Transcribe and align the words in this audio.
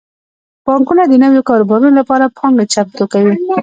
بانکونه 0.65 1.03
د 1.07 1.13
نویو 1.23 1.47
کاروبارونو 1.49 1.97
لپاره 1.99 2.33
پانګه 2.37 2.65
چمتو 2.73 3.03
کوي. 3.13 3.33